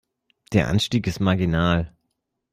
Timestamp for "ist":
1.05-1.19